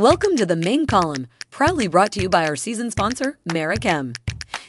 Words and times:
Welcome 0.00 0.34
to 0.38 0.44
the 0.44 0.56
main 0.56 0.86
column, 0.86 1.28
proudly 1.52 1.86
brought 1.86 2.10
to 2.12 2.20
you 2.20 2.28
by 2.28 2.48
our 2.48 2.56
season 2.56 2.90
sponsor, 2.90 3.38
Merichem. 3.48 4.16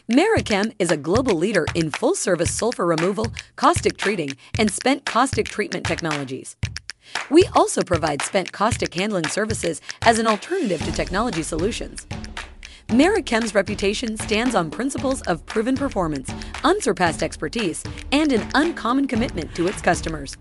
Merichem 0.07 0.75
is 0.77 0.91
a 0.91 0.97
global 0.97 1.33
leader 1.33 1.65
in 1.73 1.89
full 1.89 2.13
service 2.13 2.53
sulfur 2.53 2.85
removal, 2.85 3.33
caustic 3.55 3.97
treating, 3.97 4.37
and 4.59 4.69
spent 4.69 5.03
caustic 5.03 5.47
treatment 5.47 5.83
technologies. 5.83 6.55
We 7.31 7.45
also 7.55 7.81
provide 7.81 8.21
spent 8.21 8.51
caustic 8.51 8.93
handling 8.93 9.27
services 9.27 9.81
as 10.03 10.19
an 10.19 10.27
alternative 10.27 10.83
to 10.83 10.91
technology 10.91 11.41
solutions. 11.41 12.05
Merichem's 12.89 13.55
reputation 13.55 14.17
stands 14.17 14.53
on 14.53 14.69
principles 14.69 15.23
of 15.23 15.43
proven 15.47 15.75
performance, 15.75 16.31
unsurpassed 16.63 17.23
expertise, 17.23 17.83
and 18.11 18.31
an 18.31 18.47
uncommon 18.53 19.07
commitment 19.07 19.55
to 19.55 19.65
its 19.65 19.81
customers. 19.81 20.37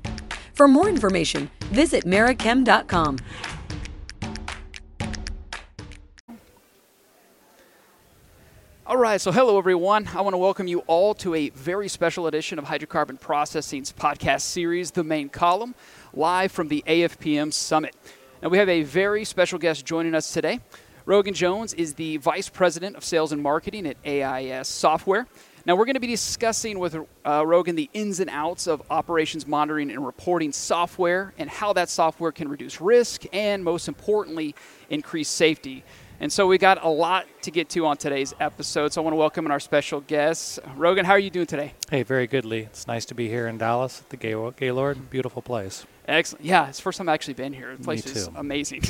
For 0.53 0.69
more 0.69 0.91
information, 0.91 1.51
visit 1.73 2.05
merichem.com. 2.05 3.17
All 8.87 8.99
right, 8.99 9.19
so 9.19 9.33
hello 9.33 9.57
everyone. 9.57 10.11
I 10.15 10.21
want 10.21 10.35
to 10.35 10.39
welcome 10.39 10.67
you 10.67 10.81
all 10.81 11.15
to 11.15 11.35
a 11.35 11.49
very 11.49 11.89
special 11.89 12.27
edition 12.27 12.59
of 12.59 12.67
Hydrocarbon 12.67 13.19
Processing's 13.19 13.91
podcast 13.95 14.43
series, 14.43 14.91
The 14.91 15.03
Main 15.03 15.31
Column, 15.31 15.75
live 16.13 16.53
from 16.53 16.69
the 16.69 16.85
AFPM 16.87 17.51
Summit. 17.51 17.97
Now, 18.43 18.51
we 18.51 18.59
have 18.59 18.69
a 18.69 18.83
very 18.83 19.25
special 19.25 19.59
guest 19.59 19.87
joining 19.87 20.15
us 20.15 20.31
today. 20.31 20.61
Rogan 21.07 21.33
Jones 21.33 21.73
is 21.73 21.95
the 21.95 22.19
Vice 22.19 22.51
President 22.51 22.95
of 22.95 23.05
Sales 23.05 23.33
and 23.33 23.43
Marketing 23.43 23.87
at 23.87 23.97
AIS 24.05 24.69
Software. 24.69 25.27
Now, 25.65 25.77
we're 25.77 25.87
going 25.87 25.95
to 25.95 26.01
be 26.01 26.07
discussing 26.07 26.79
with 26.79 26.95
uh, 27.25 27.47
Rogan 27.47 27.77
the 27.77 27.89
ins 27.95 28.21
and 28.21 28.29
outs 28.29 28.67
of 28.67 28.83
operations 28.91 29.47
monitoring 29.47 29.91
and 29.91 30.05
reporting 30.05 30.53
software 30.53 31.33
and 31.39 31.49
how 31.49 31.73
that 31.73 31.89
software 31.89 32.33
can 32.33 32.49
reduce 32.49 32.83
risk 32.83 33.23
and, 33.33 33.65
most 33.65 33.89
importantly, 33.89 34.55
increase 34.91 35.31
safety. 35.31 35.85
And 36.21 36.33
so 36.33 36.47
we 36.47 36.59
got 36.59 36.83
a 36.83 36.89
lot 36.89 37.27
to 37.43 37.51
get 37.51 37.69
to 37.71 37.87
on 37.87 37.97
today's 37.97 38.33
episode. 38.41 38.93
So 38.93 39.03
I 39.03 39.05
want 39.05 39.13
to 39.15 39.19
welcome 39.19 39.45
in 39.47 39.53
our 39.53 39.61
special 39.61 40.01
guests. 40.01 40.59
Rogan, 40.77 41.05
how 41.05 41.13
are 41.13 41.19
you 41.19 41.29
doing 41.31 41.47
today? 41.47 41.75
Hey, 41.91 42.03
very 42.03 42.27
good, 42.27 42.45
Lee. 42.45 42.61
It's 42.61 42.87
nice 42.87 43.05
to 43.07 43.15
be 43.15 43.29
here 43.29 43.47
in 43.47 43.59
Dallas 43.59 44.01
at 44.01 44.11
the 44.11 44.17
Gay- 44.17 44.51
Gaylord. 44.57 45.11
Beautiful 45.11 45.43
place. 45.43 45.85
Excellent. 46.07 46.45
Yeah, 46.45 46.69
it's 46.69 46.79
the 46.79 46.83
first 46.83 46.99
time 46.99 47.09
I've 47.09 47.15
actually 47.15 47.35
been 47.35 47.53
here. 47.53 47.77
The 47.77 47.83
place 47.83 48.07
is 48.07 48.29
amazing. 48.37 48.83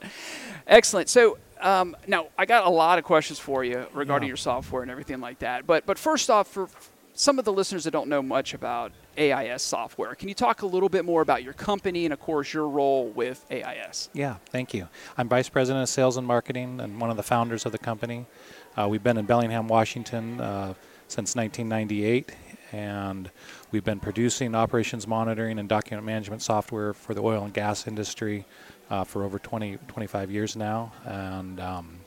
Excellent. 0.66 1.08
So 1.08 1.38
um, 1.60 1.96
now 2.06 2.26
I 2.38 2.46
got 2.46 2.66
a 2.66 2.70
lot 2.70 2.98
of 2.98 3.04
questions 3.04 3.38
for 3.38 3.64
you 3.64 3.86
regarding 3.92 4.26
Yeah. 4.26 4.30
your 4.32 4.36
software 4.36 4.82
and 4.82 4.90
everything 4.90 5.20
like 5.20 5.40
that. 5.40 5.66
But 5.66 5.84
but 5.86 5.98
first 5.98 6.30
off, 6.30 6.46
for 6.48 6.68
some 7.14 7.38
of 7.38 7.44
the 7.44 7.52
listeners 7.52 7.84
that 7.84 7.90
don't 7.90 8.08
know 8.08 8.22
much 8.22 8.54
about 8.54 8.92
AIS 9.16 9.62
software, 9.62 10.14
can 10.14 10.28
you 10.28 10.34
talk 10.34 10.62
a 10.62 10.66
little 10.66 10.88
bit 10.88 11.04
more 11.04 11.22
about 11.22 11.42
your 11.42 11.52
company 11.52 12.04
and 12.04 12.12
of 12.12 12.20
course 12.20 12.52
your 12.52 12.68
role 12.68 13.08
with 13.08 13.44
AIS? 13.50 14.08
Yeah, 14.12 14.36
thank 14.50 14.74
you. 14.74 14.88
I'm 15.16 15.28
Vice 15.28 15.48
President 15.48 15.82
of 15.82 15.88
Sales 15.88 16.16
and 16.16 16.26
Marketing 16.26 16.80
and 16.80 17.00
one 17.00 17.10
of 17.10 17.16
the 17.16 17.22
founders 17.22 17.66
of 17.66 17.72
the 17.72 17.78
company. 17.78 18.26
Uh, 18.76 18.88
we've 18.88 19.02
been 19.02 19.18
in 19.18 19.26
Bellingham, 19.26 19.68
Washington 19.68 20.40
uh, 20.40 20.74
since 21.08 21.36
1998, 21.36 22.34
and 22.72 23.30
we've 23.70 23.84
been 23.84 24.00
producing 24.00 24.54
operations 24.54 25.06
monitoring 25.06 25.58
and 25.58 25.68
document 25.68 26.06
management 26.06 26.40
software 26.40 26.94
for 26.94 27.12
the 27.12 27.22
oil 27.22 27.44
and 27.44 27.52
gas 27.52 27.86
industry 27.86 28.46
uh, 28.90 29.04
for 29.04 29.24
over 29.24 29.38
20, 29.38 29.78
25 29.88 30.30
years 30.30 30.56
now. 30.56 30.92
And 31.04 31.60
um, 31.60 32.00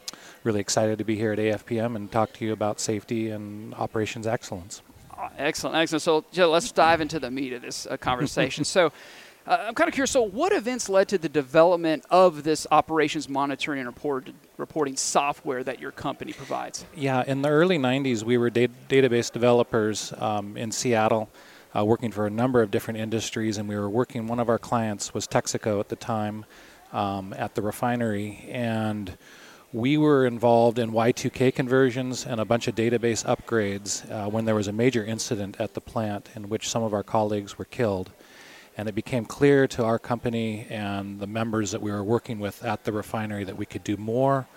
really 0.43 0.59
excited 0.59 0.97
to 0.97 1.03
be 1.03 1.15
here 1.15 1.33
at 1.33 1.39
AFPM 1.39 1.95
and 1.95 2.11
talk 2.11 2.33
to 2.33 2.45
you 2.45 2.53
about 2.53 2.79
safety 2.79 3.29
and 3.29 3.73
operations 3.75 4.27
excellence. 4.27 4.81
Excellent, 5.37 5.75
excellent. 5.75 6.01
So 6.01 6.23
let's 6.49 6.71
dive 6.71 7.01
into 7.01 7.19
the 7.19 7.31
meat 7.31 7.53
of 7.53 7.61
this 7.61 7.85
uh, 7.87 7.97
conversation. 7.97 8.63
so. 8.65 8.91
Uh, 9.47 9.65
I'm 9.67 9.75
kind 9.75 9.87
of 9.87 9.93
curious. 9.93 10.09
So, 10.09 10.23
what 10.23 10.53
events 10.53 10.89
led 10.89 11.07
to 11.09 11.19
the 11.19 11.29
development 11.29 12.03
of 12.09 12.43
this 12.43 12.65
operations 12.71 13.29
monitoring 13.29 13.77
and 13.77 13.85
report, 13.85 14.31
reporting 14.57 14.97
software 14.97 15.63
that 15.63 15.79
your 15.79 15.91
company 15.91 16.33
provides? 16.33 16.83
Yeah, 16.95 17.23
in 17.27 17.43
the 17.43 17.49
early 17.49 17.77
90s, 17.77 18.23
we 18.23 18.39
were 18.39 18.49
da- 18.49 18.69
database 18.89 19.31
developers 19.31 20.11
um, 20.17 20.57
in 20.57 20.71
Seattle, 20.71 21.29
uh, 21.75 21.85
working 21.85 22.11
for 22.11 22.25
a 22.25 22.29
number 22.31 22.63
of 22.63 22.71
different 22.71 22.99
industries, 22.99 23.59
and 23.59 23.69
we 23.69 23.75
were 23.75 23.87
working. 23.87 24.25
One 24.25 24.39
of 24.39 24.49
our 24.49 24.57
clients 24.57 25.13
was 25.13 25.27
Texaco 25.27 25.79
at 25.79 25.89
the 25.89 25.95
time 25.95 26.45
um, 26.91 27.31
at 27.37 27.53
the 27.53 27.61
refinery, 27.61 28.47
and 28.49 29.15
we 29.75 29.97
were 29.97 30.25
involved 30.25 30.79
in 30.79 30.89
Y2K 30.91 31.53
conversions 31.53 32.25
and 32.25 32.39
a 32.39 32.45
bunch 32.45 32.69
of 32.69 32.75
database 32.75 33.25
upgrades 33.25 34.09
uh, 34.09 34.29
when 34.29 34.45
there 34.45 34.55
was 34.55 34.69
a 34.69 34.71
major 34.71 35.03
incident 35.03 35.57
at 35.59 35.73
the 35.73 35.81
plant 35.81 36.29
in 36.33 36.47
which 36.47 36.69
some 36.69 36.81
of 36.81 36.93
our 36.93 37.03
colleagues 37.03 37.57
were 37.57 37.65
killed. 37.65 38.09
And 38.77 38.87
it 38.87 38.95
became 38.95 39.25
clear 39.25 39.67
to 39.67 39.83
our 39.83 39.99
company 39.99 40.65
and 40.69 41.19
the 41.19 41.27
members 41.27 41.71
that 41.71 41.81
we 41.81 41.91
were 41.91 42.05
working 42.05 42.39
with 42.39 42.63
at 42.63 42.85
the 42.85 42.93
refinery 42.93 43.43
that 43.43 43.57
we 43.57 43.65
could 43.65 43.83
do 43.83 43.97
more 43.97 44.47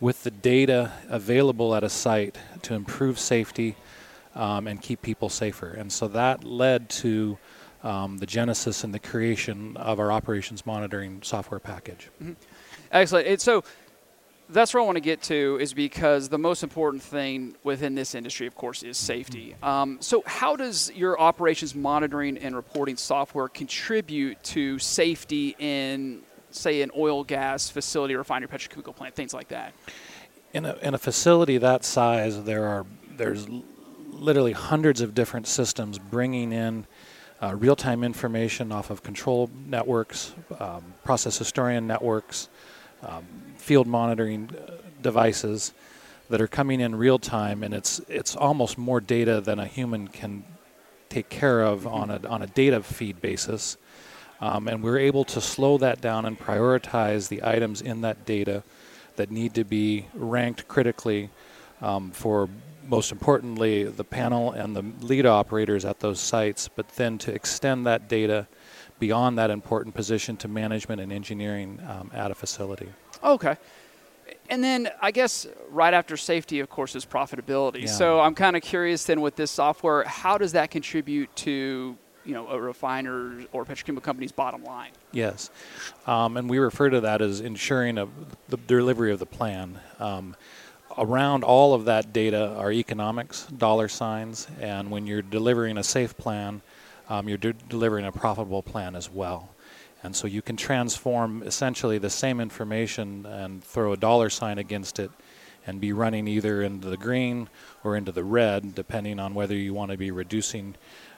with 0.00 0.24
the 0.24 0.32
data 0.32 0.90
available 1.08 1.76
at 1.76 1.84
a 1.84 1.88
site 1.88 2.36
to 2.62 2.74
improve 2.74 3.20
safety 3.20 3.76
um, 4.34 4.66
and 4.66 4.82
keep 4.82 5.02
people 5.02 5.28
safer. 5.28 5.68
And 5.68 5.92
so 5.92 6.08
that 6.08 6.42
led 6.42 6.88
to 6.88 7.38
um, 7.84 8.18
the 8.18 8.26
genesis 8.26 8.82
and 8.82 8.92
the 8.92 8.98
creation 8.98 9.76
of 9.76 10.00
our 10.00 10.10
operations 10.10 10.66
monitoring 10.66 11.22
software 11.22 11.60
package. 11.60 12.10
Excellent. 12.90 13.26
And 13.26 13.40
so 13.40 13.62
that's 14.48 14.74
where 14.74 14.82
I 14.82 14.86
want 14.86 14.96
to 14.96 15.00
get 15.00 15.22
to 15.22 15.58
is 15.60 15.72
because 15.72 16.28
the 16.28 16.38
most 16.38 16.62
important 16.62 17.02
thing 17.02 17.56
within 17.62 17.94
this 17.94 18.14
industry, 18.14 18.46
of 18.46 18.54
course, 18.54 18.82
is 18.82 18.98
safety. 18.98 19.56
Um, 19.62 19.98
so, 20.00 20.22
how 20.26 20.56
does 20.56 20.92
your 20.94 21.18
operations 21.18 21.74
monitoring 21.74 22.36
and 22.38 22.54
reporting 22.54 22.96
software 22.96 23.48
contribute 23.48 24.42
to 24.44 24.78
safety 24.78 25.56
in, 25.58 26.20
say, 26.50 26.82
an 26.82 26.90
oil 26.96 27.24
gas 27.24 27.70
facility, 27.70 28.14
refinery, 28.14 28.48
petrochemical 28.48 28.94
plant, 28.94 29.14
things 29.14 29.32
like 29.32 29.48
that? 29.48 29.72
In 30.52 30.66
a, 30.66 30.74
in 30.82 30.94
a 30.94 30.98
facility 30.98 31.58
that 31.58 31.84
size, 31.84 32.42
there 32.44 32.66
are 32.66 32.86
there's 33.16 33.46
literally 34.10 34.52
hundreds 34.52 35.00
of 35.00 35.14
different 35.14 35.46
systems 35.46 35.98
bringing 35.98 36.52
in 36.52 36.86
uh, 37.42 37.54
real-time 37.54 38.04
information 38.04 38.72
off 38.72 38.90
of 38.90 39.02
control 39.02 39.50
networks, 39.66 40.34
um, 40.60 40.82
process 41.02 41.36
historian 41.36 41.86
networks, 41.86 42.48
um, 43.04 43.24
field 43.56 43.86
monitoring 43.86 44.50
uh, 44.50 44.72
devices 45.02 45.72
that 46.30 46.40
are 46.40 46.48
coming 46.48 46.80
in 46.80 46.94
real 46.94 47.18
time, 47.18 47.62
and 47.62 47.74
it's 47.74 48.00
it's 48.08 48.34
almost 48.34 48.78
more 48.78 49.00
data 49.00 49.40
than 49.40 49.58
a 49.58 49.66
human 49.66 50.08
can 50.08 50.44
take 51.08 51.28
care 51.28 51.62
of 51.62 51.86
on 51.86 52.10
a 52.10 52.26
on 52.26 52.42
a 52.42 52.46
data 52.46 52.82
feed 52.82 53.20
basis. 53.20 53.76
Um, 54.40 54.68
and 54.68 54.82
we're 54.82 54.98
able 54.98 55.24
to 55.26 55.40
slow 55.40 55.78
that 55.78 56.00
down 56.00 56.26
and 56.26 56.38
prioritize 56.38 57.28
the 57.28 57.44
items 57.44 57.80
in 57.80 58.00
that 58.00 58.26
data 58.26 58.62
that 59.16 59.30
need 59.30 59.54
to 59.54 59.64
be 59.64 60.06
ranked 60.12 60.66
critically 60.66 61.30
um, 61.80 62.10
for 62.10 62.48
most 62.86 63.12
importantly 63.12 63.84
the 63.84 64.04
panel 64.04 64.52
and 64.52 64.74
the 64.76 64.84
lead 65.00 65.24
operators 65.24 65.84
at 65.84 66.00
those 66.00 66.20
sites, 66.20 66.68
but 66.68 66.88
then 66.96 67.16
to 67.18 67.32
extend 67.32 67.86
that 67.86 68.08
data 68.08 68.46
beyond 68.98 69.38
that 69.38 69.50
important 69.50 69.94
position 69.94 70.36
to 70.38 70.48
management 70.48 71.00
and 71.00 71.12
engineering 71.12 71.80
um, 71.88 72.10
at 72.14 72.30
a 72.30 72.34
facility. 72.34 72.88
Okay. 73.22 73.56
And 74.50 74.62
then 74.62 74.90
I 75.00 75.10
guess 75.10 75.46
right 75.70 75.94
after 75.94 76.16
safety, 76.16 76.60
of 76.60 76.68
course, 76.68 76.94
is 76.94 77.04
profitability. 77.04 77.82
Yeah. 77.82 77.86
So 77.86 78.20
I'm 78.20 78.34
kind 78.34 78.56
of 78.56 78.62
curious 78.62 79.04
then 79.04 79.20
with 79.20 79.36
this 79.36 79.50
software, 79.50 80.04
how 80.04 80.38
does 80.38 80.52
that 80.52 80.70
contribute 80.70 81.34
to 81.36 81.96
you 82.24 82.32
know 82.32 82.48
a 82.48 82.60
refiner 82.60 83.44
or 83.52 83.64
petrochemical 83.64 84.02
company's 84.02 84.32
bottom 84.32 84.64
line? 84.64 84.90
Yes, 85.12 85.50
um, 86.06 86.36
and 86.36 86.48
we 86.48 86.58
refer 86.58 86.90
to 86.90 87.00
that 87.02 87.20
as 87.22 87.40
ensuring 87.40 87.98
a, 87.98 88.08
the 88.48 88.56
delivery 88.56 89.12
of 89.12 89.18
the 89.18 89.26
plan. 89.26 89.78
Um, 89.98 90.36
around 90.96 91.44
all 91.44 91.74
of 91.74 91.86
that 91.86 92.12
data 92.12 92.54
are 92.56 92.72
economics, 92.72 93.46
dollar 93.46 93.88
signs, 93.88 94.46
and 94.60 94.90
when 94.90 95.06
you're 95.06 95.22
delivering 95.22 95.76
a 95.76 95.82
safe 95.82 96.16
plan, 96.16 96.62
um, 97.08 97.28
you're 97.28 97.38
de- 97.38 97.52
delivering 97.52 98.04
a 98.06 98.12
profitable 98.12 98.62
plan 98.62 98.94
as 98.96 99.10
well. 99.10 99.50
And 100.02 100.14
so 100.14 100.26
you 100.26 100.42
can 100.42 100.56
transform 100.56 101.42
essentially 101.42 101.98
the 101.98 102.10
same 102.10 102.40
information 102.40 103.24
and 103.26 103.64
throw 103.64 103.92
a 103.92 103.96
dollar 103.96 104.28
sign 104.30 104.58
against 104.58 104.98
it 104.98 105.10
and 105.66 105.80
be 105.80 105.92
running 105.94 106.28
either 106.28 106.62
into 106.62 106.88
the 106.90 106.96
green 106.98 107.48
or 107.82 107.96
into 107.96 108.12
the 108.12 108.22
red, 108.24 108.74
depending 108.74 109.18
on 109.18 109.32
whether 109.34 109.54
you 109.54 109.72
want 109.72 109.90
to 109.92 109.96
be 109.96 110.10
reducing 110.10 110.74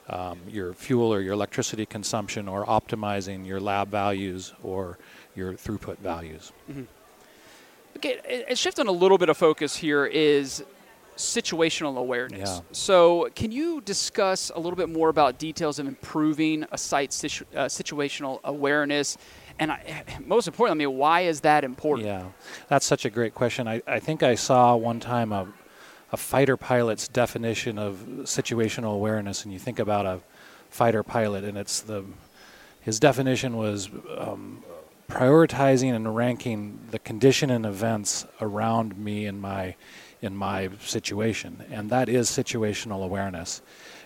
um, 0.09 0.39
your 0.49 0.73
fuel 0.73 1.13
or 1.13 1.21
your 1.21 1.33
electricity 1.33 1.85
consumption 1.85 2.47
or 2.47 2.65
optimizing 2.65 3.45
your 3.45 3.59
lab 3.59 3.89
values 3.91 4.53
or 4.63 4.99
your 5.35 5.55
throughput 5.55 5.99
values. 5.99 6.53
Okay, 7.97 8.21
and- 8.29 8.45
and 8.51 8.59
shifting 8.59 8.87
a 8.87 8.93
little 8.93 9.19
bit 9.19 9.29
of 9.29 9.37
focus 9.37 9.75
here 9.77 10.07
is 10.07 10.63
situational 11.17 11.97
awareness. 11.97 12.49
Yeah. 12.57 12.61
So, 12.73 13.29
can 13.35 13.53
you 13.53 13.81
discuss 13.81 14.51
a 14.55 14.59
little 14.59 14.77
bit 14.77 14.89
more 14.89 15.09
about 15.09 15.39
details 15.39 15.79
of 15.79 15.87
improving 15.87 16.65
a 16.73 16.79
site's 16.79 17.17
situ- 17.17 17.45
uh, 17.55 17.67
situational 17.67 18.41
awareness? 18.45 19.17
And 19.59 19.73
I, 19.73 20.05
most 20.25 20.47
importantly, 20.47 20.85
I 20.85 20.89
mean, 20.89 20.99
why 20.99 21.21
is 21.23 21.41
that 21.41 21.65
important? 21.65 22.07
Yeah, 22.07 22.27
that's 22.69 22.87
such 22.87 23.05
a 23.05 23.11
great 23.11 23.35
question. 23.35 23.67
I, 23.67 23.83
I 23.87 24.01
think 24.01 24.23
I 24.23 24.35
saw 24.35 24.77
one 24.77 25.01
time 25.01 25.33
a, 25.33 25.49
a 26.13 26.17
fighter 26.17 26.57
pilot's 26.57 27.09
definition 27.09 27.79
of 27.79 27.97
situational 28.25 28.95
awareness, 28.95 29.45
and 29.45 29.53
you 29.53 29.59
think 29.59 29.79
about 29.79 30.05
a 30.07 30.21
fighter 30.71 31.03
pilot, 31.03 31.45
and 31.45 31.57
it's 31.57 31.81
the 31.81 32.05
his 32.83 33.01
definition 33.01 33.57
was 33.57 33.89
um, 34.17 34.63
prioritizing 35.09 35.95
and 35.95 36.15
ranking 36.15 36.79
the 36.91 36.99
condition 37.01 37.51
and 37.51 37.67
events 37.67 38.27
around 38.41 38.97
me 38.97 39.27
and 39.27 39.41
my 39.41 39.75
in 40.23 40.35
my 40.35 40.71
situation, 40.81 41.65
and 41.71 41.91
that 41.91 42.09
is 42.09 42.29
situational 42.29 43.05
awareness. 43.05 43.63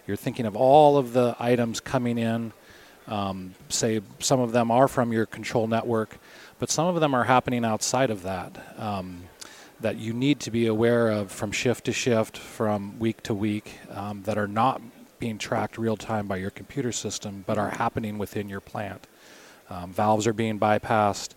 You're 0.06 0.16
thinking 0.16 0.46
of 0.46 0.56
all 0.56 0.96
of 0.96 1.12
the 1.12 1.36
items 1.38 1.80
coming 1.80 2.18
in. 2.18 2.52
Um, 3.06 3.54
say 3.68 4.00
some 4.18 4.40
of 4.40 4.52
them 4.52 4.70
are 4.70 4.88
from 4.88 5.12
your 5.12 5.26
control 5.26 5.66
network, 5.66 6.18
but 6.58 6.70
some 6.70 6.86
of 6.86 7.00
them 7.00 7.14
are 7.14 7.24
happening 7.24 7.64
outside 7.64 8.10
of 8.10 8.22
that. 8.22 8.56
Um, 8.78 9.24
that 9.80 9.96
you 9.96 10.12
need 10.12 10.40
to 10.40 10.50
be 10.50 10.66
aware 10.66 11.08
of 11.08 11.32
from 11.32 11.50
shift 11.52 11.86
to 11.86 11.92
shift, 11.92 12.36
from 12.36 12.98
week 12.98 13.22
to 13.22 13.34
week, 13.34 13.78
um, 13.90 14.22
that 14.24 14.36
are 14.36 14.48
not 14.48 14.82
being 15.18 15.38
tracked 15.38 15.78
real 15.78 15.96
time 15.96 16.26
by 16.26 16.36
your 16.36 16.50
computer 16.50 16.92
system, 16.92 17.44
but 17.46 17.56
are 17.58 17.70
happening 17.70 18.18
within 18.18 18.48
your 18.48 18.60
plant. 18.60 19.06
Um, 19.70 19.92
valves 19.92 20.26
are 20.26 20.32
being 20.32 20.58
bypassed, 20.58 21.30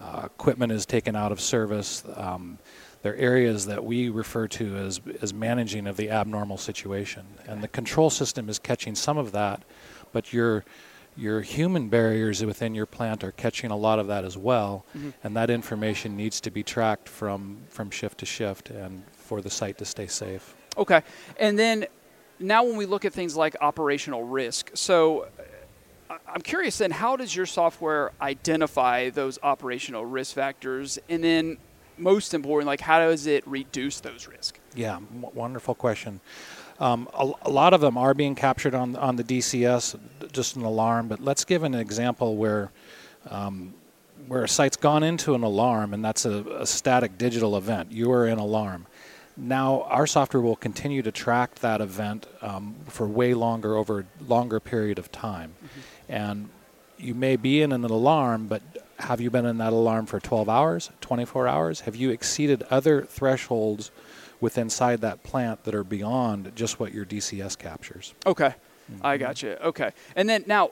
uh, 0.00 0.22
equipment 0.24 0.72
is 0.72 0.86
taken 0.86 1.16
out 1.16 1.32
of 1.32 1.40
service. 1.40 2.04
Um, 2.16 2.58
they're 3.02 3.16
areas 3.16 3.66
that 3.66 3.84
we 3.84 4.08
refer 4.08 4.46
to 4.48 4.76
as, 4.76 5.00
as 5.22 5.32
managing 5.32 5.86
of 5.86 5.96
the 5.96 6.10
abnormal 6.10 6.58
situation. 6.58 7.24
And 7.46 7.62
the 7.62 7.68
control 7.68 8.10
system 8.10 8.48
is 8.48 8.58
catching 8.58 8.94
some 8.94 9.16
of 9.16 9.32
that, 9.32 9.62
but 10.12 10.32
your, 10.32 10.64
your 11.16 11.40
human 11.40 11.88
barriers 11.88 12.44
within 12.44 12.74
your 12.74 12.86
plant 12.86 13.24
are 13.24 13.32
catching 13.32 13.70
a 13.70 13.76
lot 13.76 13.98
of 13.98 14.06
that 14.08 14.24
as 14.24 14.36
well. 14.36 14.84
Mm-hmm. 14.96 15.10
And 15.24 15.36
that 15.36 15.48
information 15.48 16.16
needs 16.16 16.40
to 16.42 16.50
be 16.50 16.62
tracked 16.62 17.08
from, 17.08 17.58
from 17.68 17.90
shift 17.90 18.18
to 18.18 18.26
shift 18.26 18.70
and 18.70 19.02
for 19.12 19.40
the 19.40 19.50
site 19.50 19.78
to 19.78 19.84
stay 19.84 20.06
safe. 20.06 20.54
Okay. 20.76 21.02
And 21.38 21.58
then 21.58 21.86
now 22.38 22.64
when 22.64 22.76
we 22.76 22.86
look 22.86 23.04
at 23.04 23.12
things 23.14 23.34
like 23.34 23.56
operational 23.62 24.24
risk, 24.24 24.70
so 24.74 25.26
I'm 26.26 26.42
curious 26.42 26.78
then, 26.78 26.90
how 26.90 27.16
does 27.16 27.34
your 27.34 27.46
software 27.46 28.12
identify 28.20 29.10
those 29.10 29.38
operational 29.42 30.04
risk 30.04 30.34
factors? 30.34 30.98
And 31.08 31.24
then, 31.24 31.58
most 32.00 32.34
important, 32.34 32.66
like 32.66 32.80
how 32.80 32.98
does 32.98 33.26
it 33.26 33.46
reduce 33.46 34.00
those 34.00 34.26
risks? 34.26 34.58
Yeah, 34.74 35.00
w- 35.14 35.30
wonderful 35.34 35.74
question. 35.74 36.20
Um, 36.78 37.08
a, 37.12 37.30
a, 37.42 37.50
lot 37.50 37.74
of 37.74 37.80
them 37.82 37.98
are 37.98 38.14
being 38.14 38.34
captured 38.34 38.74
on 38.74 38.96
on 38.96 39.16
the 39.16 39.24
DCS, 39.24 39.98
just 40.32 40.56
an 40.56 40.62
alarm. 40.62 41.08
But 41.08 41.20
let's 41.20 41.44
give 41.44 41.62
an 41.62 41.74
example 41.74 42.36
where 42.36 42.70
um, 43.28 43.74
where 44.26 44.44
a 44.44 44.48
site's 44.48 44.76
gone 44.76 45.02
into 45.02 45.34
an 45.34 45.42
alarm, 45.42 45.92
and 45.92 46.04
that's 46.04 46.24
a, 46.24 46.44
a 46.60 46.66
static 46.66 47.18
digital 47.18 47.56
event. 47.56 47.92
You 47.92 48.10
are 48.12 48.26
in 48.26 48.38
alarm. 48.38 48.86
Now 49.36 49.82
our 49.84 50.06
software 50.06 50.40
will 50.40 50.56
continue 50.56 51.02
to 51.02 51.12
track 51.12 51.56
that 51.56 51.80
event 51.80 52.26
um, 52.42 52.74
for 52.88 53.06
way 53.06 53.34
longer 53.34 53.76
over 53.76 54.06
longer 54.26 54.60
period 54.60 54.98
of 54.98 55.12
time. 55.12 55.54
Mm-hmm. 55.56 56.12
And 56.12 56.48
you 56.98 57.14
may 57.14 57.36
be 57.36 57.62
in 57.62 57.72
an 57.72 57.84
alarm, 57.84 58.46
but 58.46 58.62
have 59.00 59.20
you 59.20 59.30
been 59.30 59.46
in 59.46 59.58
that 59.58 59.72
alarm 59.72 60.06
for 60.06 60.20
12 60.20 60.48
hours, 60.48 60.90
24 61.00 61.48
hours? 61.48 61.80
Have 61.80 61.96
you 61.96 62.10
exceeded 62.10 62.62
other 62.70 63.02
thresholds 63.02 63.90
within 64.40 64.62
inside 64.62 65.00
that 65.00 65.22
plant 65.22 65.64
that 65.64 65.74
are 65.74 65.84
beyond 65.84 66.52
just 66.54 66.80
what 66.80 66.92
your 66.92 67.04
DCS 67.04 67.58
captures? 67.58 68.14
Okay, 68.26 68.54
mm-hmm. 68.92 69.04
I 69.04 69.16
got 69.16 69.42
you. 69.42 69.50
Okay, 69.62 69.90
and 70.16 70.28
then 70.28 70.44
now, 70.46 70.70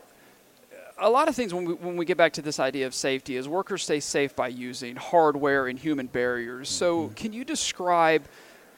a 0.99 1.11
lot 1.11 1.29
of 1.29 1.37
things 1.37 1.55
when 1.55 1.65
we, 1.65 1.75
when 1.75 1.97
we 1.97 2.05
get 2.05 2.17
back 2.17 2.33
to 2.35 2.43
this 2.43 2.59
idea 2.61 2.87
of 2.87 2.95
safety 2.95 3.37
is 3.37 3.49
workers 3.49 3.83
stay 3.83 4.01
safe 4.01 4.35
by 4.35 4.49
using 4.49 4.97
hardware 4.97 5.67
and 5.67 5.79
human 5.79 6.07
barriers. 6.07 6.69
Mm-hmm. 6.69 6.79
So, 6.79 7.09
can 7.17 7.33
you 7.33 7.45
describe? 7.45 8.25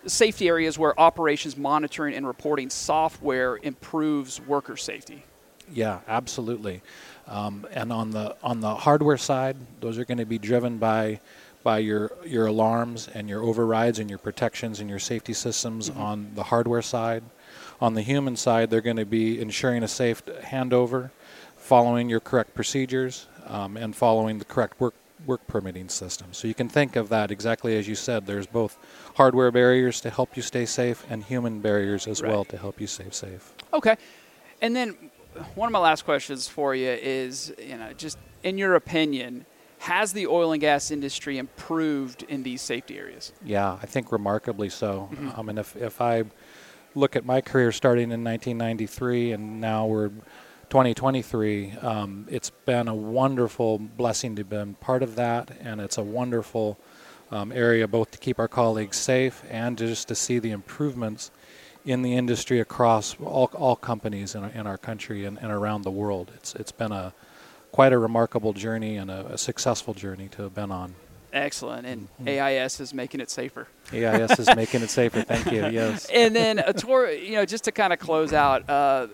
safety 0.07 0.49
areas 0.49 0.79
where 0.79 0.99
operations 0.99 1.59
monitoring 1.59 2.15
and 2.15 2.27
reporting 2.27 2.71
software 2.71 3.59
improves 3.63 4.41
worker 4.41 4.75
safety. 4.75 5.25
Yeah, 5.73 6.01
absolutely. 6.09 6.83
Um, 7.27 7.67
and 7.73 7.93
on 7.93 8.11
the 8.11 8.37
on 8.43 8.61
the 8.61 8.75
hardware 8.75 9.17
side, 9.17 9.57
those 9.81 9.99
are 9.99 10.05
going 10.05 10.19
to 10.19 10.27
be 10.27 10.39
driven 10.39 10.79
by 10.79 11.21
by 11.63 11.79
your 11.79 12.13
your 12.25 12.47
alarms 12.47 13.09
and 13.13 13.29
your 13.29 13.43
overrides 13.43 13.99
and 13.99 14.09
your 14.09 14.19
protections 14.19 14.81
and 14.81 14.89
your 14.89 14.99
safety 14.99 15.33
systems 15.33 15.91
mm-hmm. 15.91 16.01
on 16.01 16.31
the 16.35 16.45
hardware 16.45 16.83
side. 16.83 17.23
On 17.81 17.95
the 17.95 18.03
human 18.03 18.37
side, 18.37 18.69
they're 18.71 18.81
going 18.81 18.97
to 18.97 19.07
be 19.07 19.41
ensuring 19.41 19.83
a 19.83 19.89
safe 19.89 20.25
handover, 20.27 21.11
following 21.57 22.11
your 22.11 22.21
correct 22.21 22.55
procedures, 22.55 23.27
um, 23.47 23.77
and 23.77 23.97
following 23.97 24.39
the 24.39 24.45
correct 24.45 24.81
work 24.81 24.95
work 25.27 25.47
permitting 25.47 25.89
system. 25.89 26.29
So 26.33 26.49
you 26.49 26.55
can 26.55 26.69
think 26.69 26.97
of 26.97 27.09
that 27.11 27.31
exactly 27.31 27.77
as 27.77 27.87
you 27.87 27.95
said. 27.95 28.27
There's 28.27 28.47
both 28.47 28.79
hardware 29.17 29.51
barriers 29.51 30.01
to 30.03 30.11
help 30.11 30.37
you 30.37 30.43
stay 30.43 30.67
safe 30.67 31.05
and 31.11 31.23
human 31.23 31.61
barriers 31.61 32.07
as 32.07 32.23
right. 32.23 32.31
well 32.31 32.45
to 32.47 32.57
help 32.57 32.81
you 32.81 32.87
stay 32.87 33.07
safe. 33.11 33.55
Okay. 33.73 33.97
And 34.63 34.75
then 34.75 34.97
one 35.55 35.69
of 35.69 35.73
my 35.73 35.79
last 35.79 36.05
questions 36.05 36.49
for 36.49 36.75
you 36.75 36.89
is, 36.89 37.53
you 37.59 37.77
know, 37.77 37.93
just 37.93 38.19
in 38.43 38.59
your 38.59 38.75
opinion, 38.75 39.47
has 39.79 40.13
the 40.13 40.27
oil 40.27 40.53
and 40.53 40.61
gas 40.61 40.91
industry 40.91 41.39
improved 41.39 42.23
in 42.25 42.43
these 42.43 42.61
safety 42.61 42.99
areas? 42.99 43.33
Yeah, 43.45 43.79
I 43.83 43.87
think 43.87 44.13
remarkably 44.13 44.69
so. 44.69 45.09
Mm-hmm. 45.13 45.41
I 45.41 45.43
mean, 45.43 45.59
if, 45.59 45.75
if 45.77 46.01
I 46.01 46.25
look 46.95 47.17
at 47.17 47.25
my 47.25 47.41
career 47.41 47.73
starting 47.73 48.13
in 48.13 48.23
1993 48.23 49.33
and 49.33 49.61
now 49.61 49.87
we're 49.87 50.09
2023, 50.69 51.73
um, 51.81 52.27
it's 52.31 52.51
been 52.51 52.89
a 52.89 52.95
wonderful 52.95 53.79
blessing 53.79 54.37
to 54.37 54.45
be 54.45 54.75
part 54.81 55.03
of 55.03 55.17
that, 55.17 55.51
and 55.61 55.81
it's 55.81 55.99
a 55.99 56.03
wonderful 56.03 56.79
um, 57.31 57.51
area 57.53 57.89
both 57.89 58.11
to 58.11 58.19
keep 58.19 58.39
our 58.39 58.49
colleagues 58.49 58.97
safe 58.97 59.43
and 59.49 59.79
just 59.79 60.09
to 60.09 60.15
see 60.15 60.39
the 60.39 60.51
improvements 60.51 61.31
in 61.85 62.03
the 62.03 62.15
industry 62.15 62.61
across 62.61 63.17
all, 63.21 63.51
all 63.55 63.77
companies 63.77 64.35
in 64.35 64.45
our, 64.45 64.51
in 64.51 64.67
our 64.67 64.79
country 64.79 65.25
and, 65.25 65.39
and 65.39 65.51
around 65.51 65.83
the 65.83 65.91
world. 65.91 66.31
It's, 66.35 66.55
it's 66.55 66.73
been 66.73 66.93
a 66.93 67.13
quite 67.73 67.93
a 67.93 67.99
remarkable 67.99 68.53
journey 68.53 68.97
and 68.97 69.11
a, 69.11 69.35
a 69.35 69.39
successful 69.39 69.95
journey 69.95 70.29
to 70.29 70.43
have 70.43 70.55
been 70.55 70.71
on. 70.71 70.95
Excellent. 71.33 71.87
And 71.87 72.09
mm-hmm. 72.21 72.29
AIS 72.29 72.81
is 72.81 72.93
making 72.93 73.21
it 73.21 73.31
safer. 73.31 73.69
AIS 73.93 74.39
is 74.39 74.55
making 74.57 74.83
it 74.83 74.91
safer. 74.91 75.23
Thank 75.23 75.53
you. 75.53 75.61
Yes. 75.71 76.07
And 76.13 76.35
then, 76.35 76.59
a 76.59 76.73
tour, 76.73 77.11
you 77.11 77.33
know, 77.33 77.45
just 77.45 77.65
to 77.65 77.73
kind 77.73 77.93
of 77.93 78.01
close 78.01 78.33
out, 78.33 78.69
uh, 78.69 79.07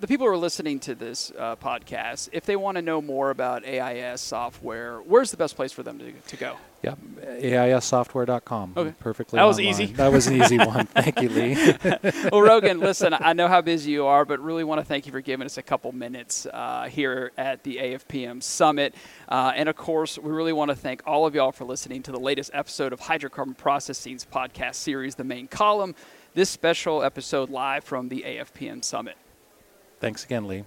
the 0.00 0.06
people 0.06 0.26
who 0.26 0.32
are 0.32 0.36
listening 0.36 0.80
to 0.80 0.94
this 0.94 1.30
uh, 1.38 1.56
podcast, 1.56 2.30
if 2.32 2.46
they 2.46 2.56
want 2.56 2.76
to 2.76 2.82
know 2.82 3.02
more 3.02 3.30
about 3.30 3.64
AIS 3.66 4.22
software, 4.22 4.98
where's 5.00 5.30
the 5.30 5.36
best 5.36 5.56
place 5.56 5.72
for 5.72 5.82
them 5.82 5.98
to, 5.98 6.12
to 6.12 6.36
go? 6.36 6.56
Yeah, 6.82 6.94
AISsoftware.com. 7.20 8.72
Okay. 8.74 8.94
Perfectly. 8.98 9.36
That 9.36 9.44
was 9.44 9.58
online. 9.58 9.70
easy. 9.70 9.86
That 9.86 10.10
was 10.10 10.26
an 10.26 10.42
easy 10.42 10.56
one. 10.64 10.86
Thank 10.86 11.20
you, 11.20 11.28
Lee. 11.28 11.74
well, 12.32 12.40
Rogan, 12.40 12.80
listen, 12.80 13.12
I 13.12 13.34
know 13.34 13.48
how 13.48 13.60
busy 13.60 13.90
you 13.90 14.06
are, 14.06 14.24
but 14.24 14.40
really 14.40 14.64
want 14.64 14.80
to 14.80 14.84
thank 14.86 15.04
you 15.04 15.12
for 15.12 15.20
giving 15.20 15.44
us 15.44 15.58
a 15.58 15.62
couple 15.62 15.92
minutes 15.92 16.46
uh, 16.46 16.84
here 16.84 17.32
at 17.36 17.62
the 17.64 17.76
AFPM 17.76 18.42
Summit. 18.42 18.94
Uh, 19.28 19.52
and 19.54 19.68
of 19.68 19.76
course, 19.76 20.18
we 20.18 20.30
really 20.30 20.54
want 20.54 20.70
to 20.70 20.74
thank 20.74 21.02
all 21.06 21.26
of 21.26 21.34
y'all 21.34 21.52
for 21.52 21.66
listening 21.66 22.02
to 22.04 22.12
the 22.12 22.20
latest 22.20 22.50
episode 22.54 22.94
of 22.94 23.00
Hydrocarbon 23.00 23.58
Processing's 23.58 24.24
podcast 24.24 24.76
series, 24.76 25.16
The 25.16 25.24
Main 25.24 25.48
Column. 25.48 25.94
This 26.32 26.48
special 26.48 27.02
episode 27.02 27.50
live 27.50 27.84
from 27.84 28.08
the 28.08 28.24
AFPM 28.26 28.82
Summit. 28.82 29.18
Thanks 30.00 30.24
again, 30.24 30.48
Lee. 30.48 30.64